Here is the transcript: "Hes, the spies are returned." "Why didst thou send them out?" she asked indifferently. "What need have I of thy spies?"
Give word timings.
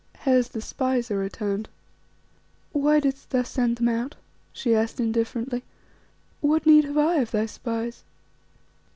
"Hes, 0.21 0.47
the 0.49 0.61
spies 0.61 1.11
are 1.11 1.17
returned." 1.19 1.69
"Why 2.71 2.99
didst 2.99 3.29
thou 3.29 3.43
send 3.43 3.75
them 3.75 3.87
out?" 3.89 4.15
she 4.51 4.73
asked 4.73 4.99
indifferently. 4.99 5.63
"What 6.39 6.65
need 6.65 6.85
have 6.85 6.97
I 6.97 7.17
of 7.17 7.29
thy 7.29 7.45
spies?" 7.45 8.03